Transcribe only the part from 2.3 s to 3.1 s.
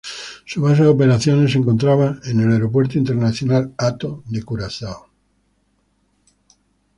el Aeropuerto